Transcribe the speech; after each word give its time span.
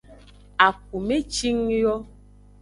Akume 0.67 1.17
cing 1.33 1.59
yo. 1.81 1.93